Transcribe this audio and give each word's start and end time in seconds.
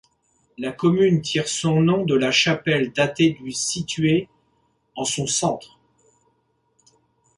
La 0.57 0.71
commune 0.71 1.21
tire 1.21 1.47
son 1.47 1.79
nom 1.79 2.03
de 2.05 2.15
la 2.15 2.31
chapelle 2.31 2.91
datée 2.91 3.37
du 3.39 3.51
située 3.51 4.29
en 4.95 5.05
son 5.05 5.27
centre. 5.27 5.77